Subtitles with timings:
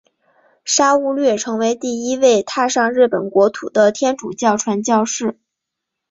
[0.65, 5.37] 沙勿略成为第一位踏上日本国土的天主教传教士。